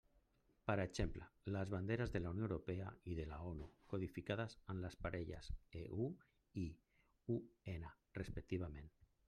[0.69, 1.25] Per exemple,
[1.55, 6.11] les banderes de la Unió Europea i de l'ONU, codificades amb les parelles EU
[6.65, 6.67] i
[7.39, 7.89] UN,
[8.23, 8.95] respectivament.